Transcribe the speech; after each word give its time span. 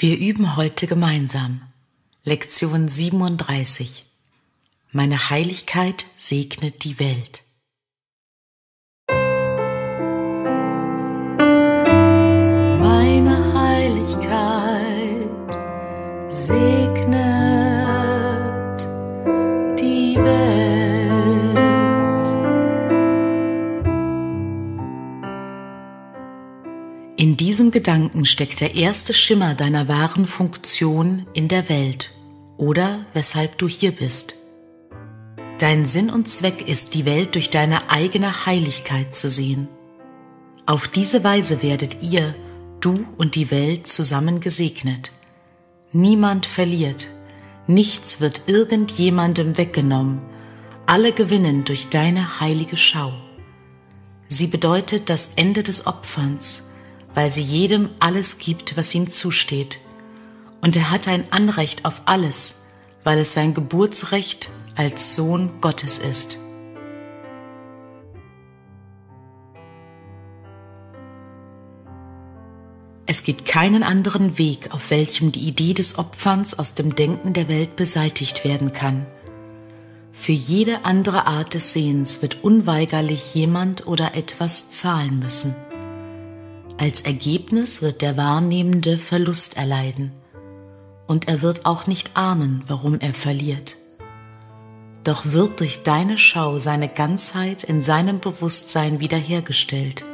Wir 0.00 0.16
üben 0.16 0.56
heute 0.56 0.86
gemeinsam. 0.86 1.60
Lektion 2.24 2.88
37. 2.88 4.06
Meine 4.92 5.28
Heiligkeit 5.28 6.06
segnet 6.16 6.84
die 6.84 6.98
Welt. 6.98 7.42
Meine 12.78 13.52
Heiligkeit 13.52 15.28
segnet 16.30 17.49
In 27.20 27.36
diesem 27.36 27.70
Gedanken 27.70 28.24
steckt 28.24 28.62
der 28.62 28.76
erste 28.76 29.12
Schimmer 29.12 29.54
deiner 29.54 29.88
wahren 29.88 30.24
Funktion 30.24 31.26
in 31.34 31.48
der 31.48 31.68
Welt 31.68 32.12
oder 32.56 33.04
weshalb 33.12 33.58
du 33.58 33.68
hier 33.68 33.92
bist. 33.92 34.36
Dein 35.58 35.84
Sinn 35.84 36.08
und 36.08 36.30
Zweck 36.30 36.66
ist, 36.66 36.94
die 36.94 37.04
Welt 37.04 37.34
durch 37.34 37.50
deine 37.50 37.90
eigene 37.90 38.46
Heiligkeit 38.46 39.14
zu 39.14 39.28
sehen. 39.28 39.68
Auf 40.64 40.88
diese 40.88 41.22
Weise 41.22 41.62
werdet 41.62 41.98
ihr, 42.00 42.34
du 42.80 43.04
und 43.18 43.34
die 43.34 43.50
Welt 43.50 43.86
zusammen 43.86 44.40
gesegnet. 44.40 45.12
Niemand 45.92 46.46
verliert, 46.46 47.06
nichts 47.66 48.22
wird 48.22 48.44
irgendjemandem 48.46 49.58
weggenommen, 49.58 50.22
alle 50.86 51.12
gewinnen 51.12 51.64
durch 51.64 51.90
deine 51.90 52.40
heilige 52.40 52.78
Schau. 52.78 53.12
Sie 54.30 54.46
bedeutet 54.46 55.10
das 55.10 55.32
Ende 55.36 55.62
des 55.62 55.86
Opferns, 55.86 56.69
weil 57.14 57.30
sie 57.30 57.42
jedem 57.42 57.90
alles 57.98 58.38
gibt, 58.38 58.76
was 58.76 58.94
ihm 58.94 59.10
zusteht. 59.10 59.78
Und 60.60 60.76
er 60.76 60.90
hat 60.90 61.08
ein 61.08 61.24
Anrecht 61.30 61.84
auf 61.84 62.02
alles, 62.04 62.62
weil 63.04 63.18
es 63.18 63.32
sein 63.32 63.54
Geburtsrecht 63.54 64.50
als 64.76 65.16
Sohn 65.16 65.50
Gottes 65.60 65.98
ist. 65.98 66.38
Es 73.06 73.24
gibt 73.24 73.44
keinen 73.44 73.82
anderen 73.82 74.38
Weg, 74.38 74.72
auf 74.72 74.90
welchem 74.90 75.32
die 75.32 75.48
Idee 75.48 75.74
des 75.74 75.98
Opferns 75.98 76.56
aus 76.56 76.74
dem 76.74 76.94
Denken 76.94 77.32
der 77.32 77.48
Welt 77.48 77.74
beseitigt 77.74 78.44
werden 78.44 78.70
kann. 78.72 79.04
Für 80.12 80.30
jede 80.30 80.84
andere 80.84 81.26
Art 81.26 81.54
des 81.54 81.72
Sehens 81.72 82.22
wird 82.22 82.44
unweigerlich 82.44 83.34
jemand 83.34 83.86
oder 83.88 84.14
etwas 84.14 84.70
zahlen 84.70 85.18
müssen. 85.18 85.56
Als 86.80 87.02
Ergebnis 87.02 87.82
wird 87.82 88.00
der 88.00 88.16
Wahrnehmende 88.16 88.96
Verlust 88.96 89.58
erleiden 89.58 90.12
und 91.06 91.28
er 91.28 91.42
wird 91.42 91.66
auch 91.66 91.86
nicht 91.86 92.16
ahnen, 92.16 92.64
warum 92.68 92.98
er 93.00 93.12
verliert. 93.12 93.76
Doch 95.04 95.26
wird 95.26 95.60
durch 95.60 95.82
deine 95.82 96.16
Schau 96.16 96.56
seine 96.56 96.88
Ganzheit 96.88 97.64
in 97.64 97.82
seinem 97.82 98.18
Bewusstsein 98.18 98.98
wiederhergestellt. 98.98 100.06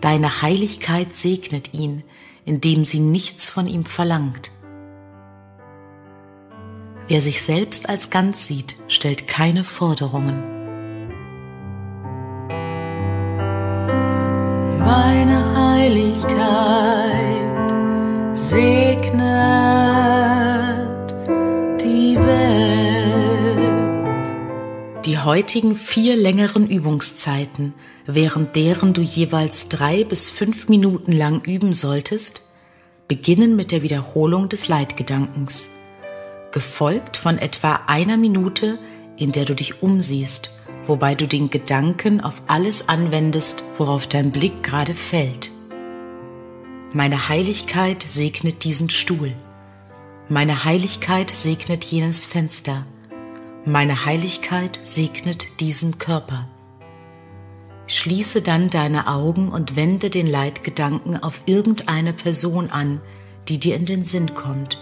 Deine 0.00 0.40
Heiligkeit 0.40 1.14
segnet 1.14 1.74
ihn, 1.74 2.04
indem 2.46 2.86
sie 2.86 3.00
nichts 3.00 3.50
von 3.50 3.66
ihm 3.66 3.84
verlangt. 3.84 4.50
Wer 7.06 7.20
sich 7.20 7.42
selbst 7.42 7.90
als 7.90 8.08
ganz 8.08 8.46
sieht, 8.46 8.76
stellt 8.88 9.28
keine 9.28 9.62
Forderungen. 9.62 10.53
Meine 15.26 15.56
Heiligkeit 15.56 16.36
segnet 18.36 19.24
die 21.80 22.18
Welt. 22.18 23.46
Die 25.06 25.16
heutigen 25.16 25.76
vier 25.76 26.16
längeren 26.16 26.68
Übungszeiten, 26.68 27.72
während 28.04 28.54
deren 28.54 28.92
du 28.92 29.00
jeweils 29.00 29.70
drei 29.70 30.04
bis 30.04 30.28
fünf 30.28 30.68
Minuten 30.68 31.12
lang 31.12 31.42
üben 31.46 31.72
solltest, 31.72 32.42
beginnen 33.08 33.56
mit 33.56 33.72
der 33.72 33.80
Wiederholung 33.80 34.50
des 34.50 34.68
Leitgedankens, 34.68 35.70
gefolgt 36.52 37.16
von 37.16 37.38
etwa 37.38 37.80
einer 37.86 38.18
Minute, 38.18 38.76
in 39.16 39.32
der 39.32 39.46
du 39.46 39.54
dich 39.54 39.82
umsiehst 39.82 40.50
wobei 40.86 41.14
du 41.14 41.26
den 41.26 41.50
Gedanken 41.50 42.20
auf 42.20 42.42
alles 42.46 42.88
anwendest, 42.88 43.64
worauf 43.78 44.06
dein 44.06 44.30
Blick 44.30 44.62
gerade 44.62 44.94
fällt. 44.94 45.50
Meine 46.92 47.28
Heiligkeit 47.28 48.04
segnet 48.06 48.64
diesen 48.64 48.90
Stuhl. 48.90 49.32
Meine 50.28 50.64
Heiligkeit 50.64 51.30
segnet 51.30 51.84
jenes 51.84 52.24
Fenster. 52.24 52.86
Meine 53.64 54.04
Heiligkeit 54.04 54.78
segnet 54.84 55.60
diesen 55.60 55.98
Körper. 55.98 56.48
Schließe 57.86 58.40
dann 58.40 58.70
deine 58.70 59.08
Augen 59.08 59.50
und 59.50 59.76
wende 59.76 60.08
den 60.08 60.26
Leitgedanken 60.26 61.22
auf 61.22 61.42
irgendeine 61.46 62.12
Person 62.12 62.70
an, 62.70 63.00
die 63.48 63.58
dir 63.58 63.76
in 63.76 63.84
den 63.84 64.04
Sinn 64.04 64.34
kommt, 64.34 64.78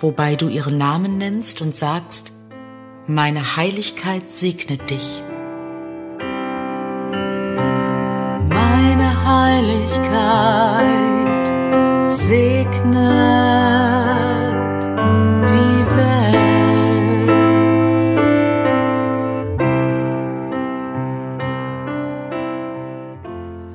wobei 0.00 0.36
du 0.36 0.48
ihren 0.48 0.78
Namen 0.78 1.18
nennst 1.18 1.60
und 1.60 1.74
sagst, 1.74 2.32
meine 3.08 3.56
Heiligkeit 3.56 4.30
segnet 4.30 4.90
dich. 4.90 5.22
Heiligkeit 9.76 11.46
segnet 12.10 12.94
die 15.48 15.84
Welt. 15.96 16.36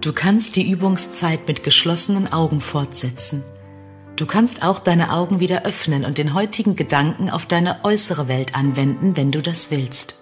Du 0.00 0.12
kannst 0.12 0.56
die 0.56 0.70
Übungszeit 0.70 1.46
mit 1.46 1.62
geschlossenen 1.62 2.32
Augen 2.32 2.60
fortsetzen. 2.60 3.42
Du 4.16 4.26
kannst 4.26 4.62
auch 4.62 4.78
deine 4.78 5.12
Augen 5.12 5.40
wieder 5.40 5.64
öffnen 5.64 6.04
und 6.04 6.18
den 6.18 6.34
heutigen 6.34 6.76
Gedanken 6.76 7.30
auf 7.30 7.46
deine 7.46 7.84
äußere 7.84 8.28
Welt 8.28 8.54
anwenden, 8.54 9.16
wenn 9.16 9.32
du 9.32 9.40
das 9.40 9.70
willst. 9.70 10.16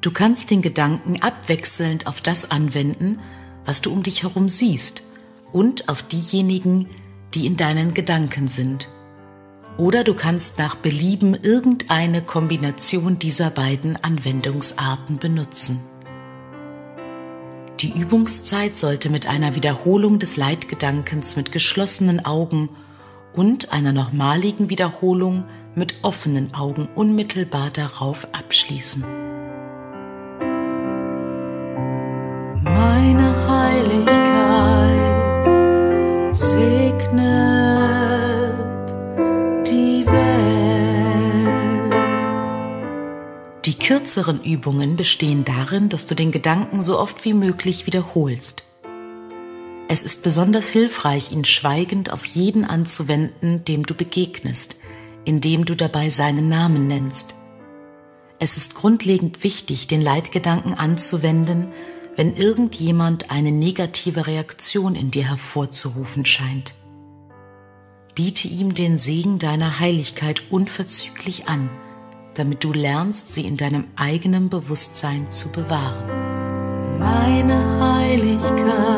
Du 0.00 0.12
kannst 0.12 0.50
den 0.50 0.62
Gedanken 0.62 1.20
abwechselnd 1.22 2.06
auf 2.06 2.20
das 2.20 2.50
anwenden, 2.50 3.18
was 3.68 3.82
du 3.82 3.92
um 3.92 4.02
dich 4.02 4.22
herum 4.22 4.48
siehst 4.48 5.02
und 5.52 5.90
auf 5.90 6.02
diejenigen, 6.02 6.88
die 7.34 7.44
in 7.44 7.58
deinen 7.58 7.92
Gedanken 7.92 8.48
sind. 8.48 8.88
Oder 9.76 10.04
du 10.04 10.14
kannst 10.14 10.58
nach 10.58 10.74
Belieben 10.74 11.34
irgendeine 11.34 12.22
Kombination 12.22 13.18
dieser 13.18 13.50
beiden 13.50 14.02
Anwendungsarten 14.02 15.18
benutzen. 15.18 15.80
Die 17.80 17.92
Übungszeit 17.92 18.74
sollte 18.74 19.10
mit 19.10 19.28
einer 19.28 19.54
Wiederholung 19.54 20.18
des 20.18 20.38
Leitgedankens 20.38 21.36
mit 21.36 21.52
geschlossenen 21.52 22.24
Augen 22.24 22.70
und 23.34 23.70
einer 23.70 23.92
nochmaligen 23.92 24.70
Wiederholung 24.70 25.44
mit 25.74 25.96
offenen 26.00 26.54
Augen 26.54 26.88
unmittelbar 26.94 27.68
darauf 27.68 28.26
abschließen. 28.32 29.04
Die 43.68 43.78
kürzeren 43.78 44.42
Übungen 44.42 44.96
bestehen 44.96 45.44
darin, 45.44 45.90
dass 45.90 46.06
du 46.06 46.14
den 46.14 46.30
Gedanken 46.30 46.80
so 46.80 46.98
oft 46.98 47.26
wie 47.26 47.34
möglich 47.34 47.84
wiederholst. 47.84 48.62
Es 49.88 50.02
ist 50.02 50.22
besonders 50.22 50.68
hilfreich, 50.68 51.32
ihn 51.32 51.44
schweigend 51.44 52.10
auf 52.10 52.24
jeden 52.24 52.64
anzuwenden, 52.64 53.66
dem 53.66 53.84
du 53.84 53.92
begegnest, 53.92 54.76
indem 55.26 55.66
du 55.66 55.76
dabei 55.76 56.08
seinen 56.08 56.48
Namen 56.48 56.86
nennst. 56.86 57.34
Es 58.38 58.56
ist 58.56 58.74
grundlegend 58.74 59.44
wichtig, 59.44 59.86
den 59.86 60.00
Leitgedanken 60.00 60.72
anzuwenden, 60.72 61.70
wenn 62.16 62.36
irgendjemand 62.36 63.30
eine 63.30 63.52
negative 63.52 64.26
Reaktion 64.26 64.94
in 64.94 65.10
dir 65.10 65.28
hervorzurufen 65.28 66.24
scheint. 66.24 66.72
Biete 68.14 68.48
ihm 68.48 68.72
den 68.72 68.96
Segen 68.96 69.38
deiner 69.38 69.78
Heiligkeit 69.78 70.44
unverzüglich 70.48 71.50
an– 71.50 71.68
damit 72.38 72.62
du 72.64 72.72
lernst, 72.72 73.32
sie 73.32 73.46
in 73.46 73.56
deinem 73.56 73.84
eigenen 73.96 74.48
Bewusstsein 74.48 75.30
zu 75.30 75.50
bewahren. 75.50 76.98
Meine 76.98 77.80
Heiligkeit 77.80 78.97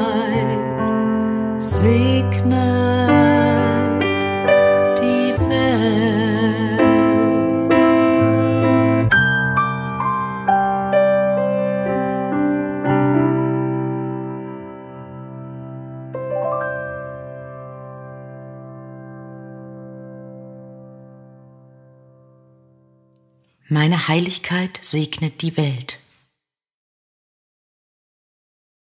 Meine 23.72 24.08
Heiligkeit 24.08 24.80
segnet 24.82 25.42
die 25.42 25.56
Welt. 25.56 25.99